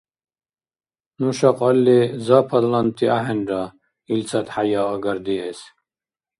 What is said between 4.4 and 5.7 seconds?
хӀяяагардиэс!